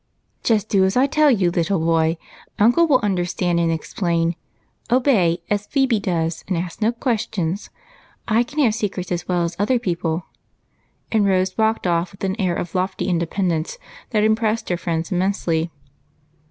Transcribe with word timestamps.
"Just 0.51 0.67
do 0.67 0.83
as 0.83 0.97
I 0.97 1.05
tell 1.05 1.29
you, 1.29 1.51
little 1.51 1.77
boy; 1.77 2.17
uncle 2.57 2.87
will 2.87 2.99
under 3.03 3.23
stand 3.23 3.59
and 3.59 3.71
explain. 3.71 4.35
Obey, 4.89 5.43
as 5.47 5.67
Phebe 5.67 5.99
does, 5.99 6.43
and 6.47 6.57
ask 6.57 6.81
no 6.81 6.91
questions. 6.91 7.69
I 8.27 8.41
can 8.41 8.57
have 8.63 8.73
secrets 8.73 9.11
as 9.11 9.27
well 9.27 9.43
as 9.43 9.55
other 9.59 9.77
people;" 9.77 10.25
and 11.11 11.23
Rose 11.27 11.55
walked 11.55 11.85
off 11.85 12.13
with 12.13 12.23
an 12.23 12.35
air 12.41 12.55
of 12.55 12.73
lofty 12.73 13.07
independence 13.09 13.77
that 14.09 14.23
impressed 14.23 14.69
her 14.69 14.75
friends 14.77 15.11
immensely. 15.11 15.69